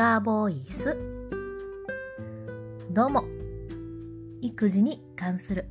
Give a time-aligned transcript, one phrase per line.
[0.00, 0.96] カボイス。
[2.90, 3.26] どうも。
[4.40, 5.68] 育児に関する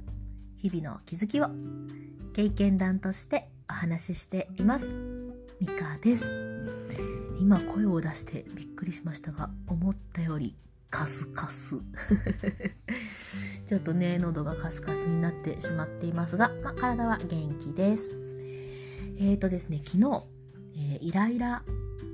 [0.56, 1.48] 日々の気づきを
[2.32, 4.94] 経験談としてお話ししています。
[5.60, 6.32] ミカです。
[7.40, 10.56] 今声を出してびっくりしましたが思ったより
[10.92, 11.78] カスカス。
[13.66, 18.12] ちょっとね喉がカスカスになってしまっていますが、まあ、体は元気です。
[19.18, 20.24] えーとですね昨日、
[20.76, 21.64] えー、イライラ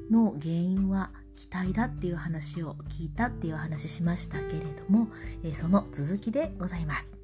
[0.10, 5.08] の原因は期待だっていう話を聞いたっていう話しましたけれども、
[5.44, 7.16] え、その続きでございます、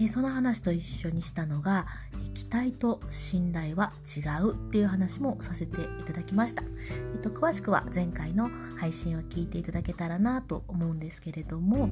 [0.00, 1.86] え、その話と一緒にしたのが、
[2.26, 11.90] え期待と信頼は違うっていう話もさせていただきました、えーと、詳しくは前回の配信を聞いていただけたらなと思うんですけれども、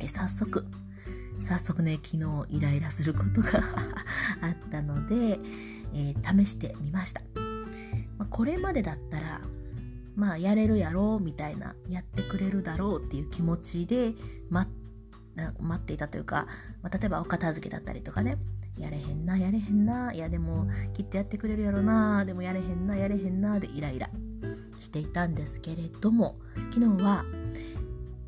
[0.00, 0.66] え早速
[1.40, 3.60] 早速ね昨日イライラすることが
[4.40, 5.38] あったので、
[5.94, 7.22] え試してみました。
[8.18, 9.40] ま、これまでだったら
[10.16, 14.14] まあやれるやろうみたいなやってくれるだろうっていう気持ちで
[14.50, 14.70] 待
[15.60, 16.46] 待っていたというか、
[16.82, 18.36] まあ、例えばお片付けだったりとかね。
[18.78, 20.12] やれへんなやれへんな。
[20.12, 22.24] いやでもきっとやってくれるやろな。
[22.24, 23.60] でもやれへんなやれへんな。
[23.60, 24.10] でイライラ
[24.80, 26.36] していたんですけれども
[26.72, 27.24] 昨日は、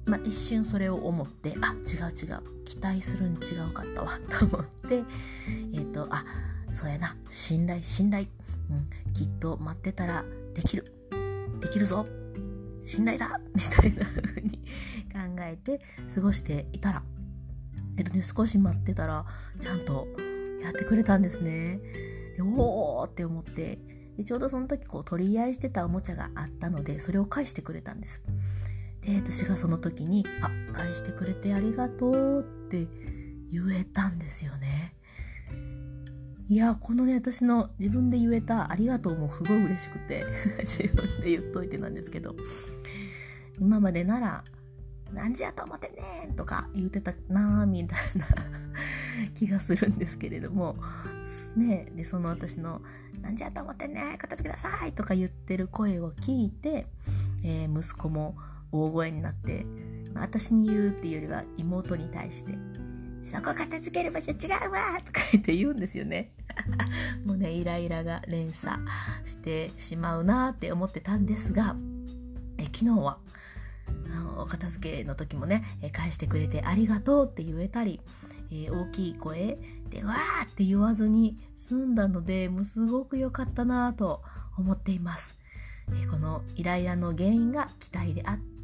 [0.05, 2.65] まあ、一瞬それを思ってあ違う違う。
[2.65, 4.13] 期待するに違うかったわ。
[4.31, 6.25] と思ってえっ、ー、とあ
[6.73, 7.17] そうやな。
[7.29, 8.27] 信頼信頼。
[8.69, 10.93] うん、きっと待ってたらできる。
[11.67, 12.07] できるぞ。
[12.81, 13.41] 信頼だ。
[13.53, 14.59] みたいな風に
[15.13, 15.81] 考えて
[16.15, 17.03] 過ごしていたら。
[17.99, 19.25] えっとね少し待ってたら
[19.59, 20.07] ちゃんと
[20.63, 21.81] やってくれたんですね。
[22.37, 23.81] でおーって思って。
[24.17, 28.23] でちょうどその時こう取り合いしてたおもちゃがあったのでそれを返してくれたんです。
[29.01, 32.87] で私がその時に「あ返してくれてありがとう」って
[33.51, 34.95] 言えたんですよね。
[36.49, 40.25] いやこのね私の自分で言えた「ありがとう」もすごい嬉しくて
[40.63, 42.37] 自分で言っといてなんですけど
[43.59, 44.45] 今までなら
[45.13, 48.27] 「何時やと思ってねとか言うてたなーみたいな
[49.35, 50.77] 気がするんですけれども
[51.57, 52.81] ねでその私の
[53.21, 56.87] 「何時やと思ってね片付けなさい」とか言ってる声を聞いて、
[57.43, 58.37] えー、息子も
[58.71, 59.67] 大声になって
[60.13, 62.57] まあ私に言うっていうよりは妹に対して
[63.33, 66.33] そこ片付ける場所違うわとか言って言うんですよね。
[67.27, 68.79] もうね、イライラが連鎖
[69.25, 71.77] してしまうなって思ってたんですが、
[72.59, 73.19] え昨日は、
[74.39, 78.01] お片付けの時もね、返してくれてありがとうって言えたり、
[78.51, 79.59] えー、大きい声
[79.91, 84.23] でわーって言わずに済んだので、もうすごく良かったなと
[84.57, 85.37] 思っています。
[85.89, 88.56] えー、このイライラの原因が期待であって、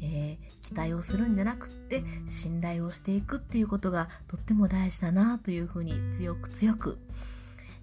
[0.00, 6.98] えー、期待をするんじゃなくって信頼をしていくっていうことがとっても大事だなというふうに強く強く、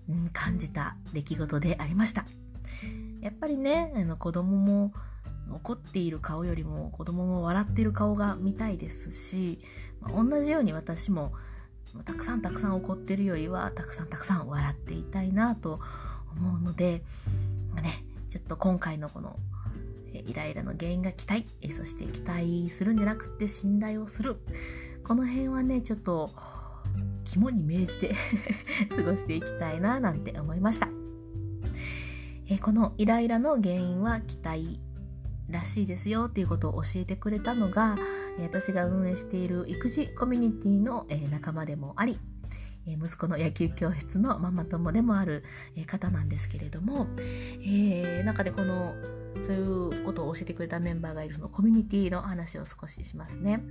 [0.09, 2.25] うん、感じた出来事でありました。
[3.21, 4.93] やっぱりねあの子供も
[5.51, 9.59] 怒っている顔よりも子供も笑っている顔が見たいですし、
[10.01, 11.33] まあ、同じように私も
[12.03, 15.79] たくさんたくさん怒ってるよりはたくさんたくさん笑っていたいなと
[16.35, 17.03] 思うので、
[17.73, 19.37] まあ、ね、ちょっと今回のこの
[20.19, 21.45] イライラの原因が期待
[21.75, 24.37] そして期待するんじゃなくて信頼をする。
[25.03, 26.31] この辺はねちょっと
[27.25, 28.15] 肝に銘じて
[28.89, 30.89] 過ごしていきたいななんて思いました。
[32.47, 34.79] えこのイライラの原因は期待
[35.49, 37.97] らしいですよっていうことを教えてくれたのが
[38.39, 42.19] 私が運営している育児コミュニティの仲間でもあり
[42.87, 45.43] 息子の野球教室のママ友でもある
[45.87, 48.93] 方なんですけれども、えー、中でこの
[49.43, 49.61] そうい
[50.01, 53.61] うことを教えてくれたメンバーがいるそのコミュニティの話を少ししますね。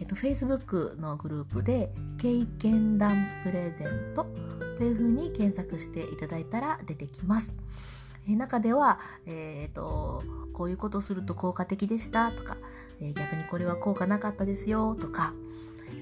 [0.00, 4.26] えっと、Facebook のグループで、経験談プレゼント
[4.76, 7.54] というふうに検索していただいたら出てきます。
[8.28, 10.22] え中では、えー、っと、
[10.52, 12.56] こういうことすると効果的でしたとか、
[13.00, 15.32] え逆にこれは効果なかったですよとか、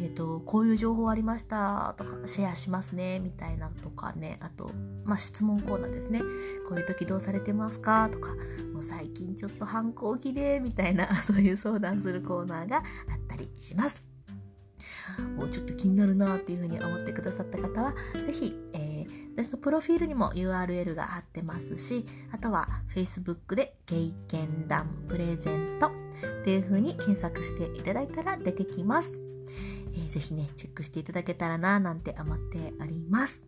[0.00, 4.70] えーと、こういう情報ありましたとかシェアしますねみたいなとかねあと、
[5.04, 6.20] まあ、質問コーナーですね
[6.68, 8.34] こういう時どうされてますかとか
[8.72, 12.84] もう最近ちょっと反抗期でみたいな そういう相談するコーナーがあっ
[13.26, 14.04] たりします。
[15.36, 25.88] おちょっと気になるなっていうふうに思ってくださった方は是非、えー、私のプロフィールにも URL が貼ってますしあとは Facebook で「経験談プレゼント」
[26.40, 29.12] っていうふうに検索していただいたら出てきます。
[29.92, 33.42] えー、ぜひね、チェックしていただけたらな、なんて思っております。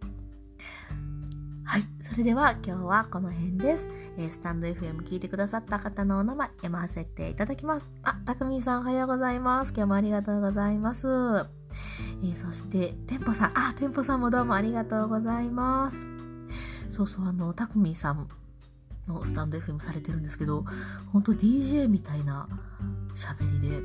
[1.64, 1.84] はい。
[2.00, 3.88] それでは今日はこの辺です。
[4.19, 7.92] えー、スタンド FM 聞いてくださった方のお名前読ませていただきます。
[8.02, 9.72] あ、たくみさんおはようございます。
[9.72, 11.06] 今日もありがとうございます。
[11.06, 13.52] えー、そして、てんぽさん。
[13.56, 15.96] あ、てんぽさんもどうもありがとうございます。
[16.88, 18.26] そうそう、あの、たくみさん
[19.06, 20.64] のスタンド FM されてるんですけど、
[21.12, 22.48] 本当 DJ みたいな
[23.14, 23.81] 喋りで、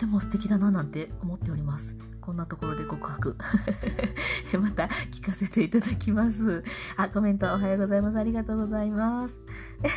[0.00, 1.94] っても素敵だななんて思っております。
[2.22, 3.36] こんなところで告白。
[4.58, 6.64] また聞かせていただきます。
[6.96, 8.18] あ、コメントおはようございます。
[8.18, 9.38] ありがとうございます。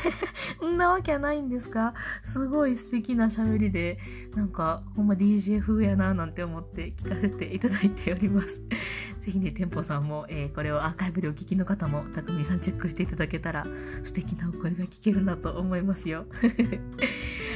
[0.65, 1.94] んなわけはないんですか？
[2.25, 3.97] すごい素敵な喋りで、
[4.35, 8.61] なんかほんま DJ 風やななんて思って聞かせていただいております。
[9.19, 13.65] ぜひね、店舗さんも、えー、これをアーカイブでお聞きの方も、たくみさんチェックしていただけたら
[14.03, 16.25] 素敵なお声が聞けるなと思いますよ。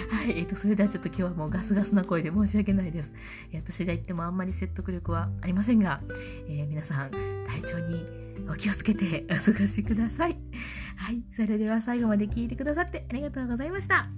[0.09, 3.13] はい、えーと、それではちょっと今日はもうガスガスな声で申し訳ないです。
[3.51, 6.01] えー、私が言ってもあんまり説得力はありませんが、
[6.47, 8.05] えー、皆さん体調に
[8.49, 10.37] お気をつけてお過ごしください。
[10.95, 14.09] はい、それでは最後まで聞いてくださってありがとうございました。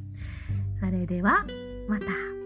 [0.79, 1.45] それでは、
[1.87, 2.38] また。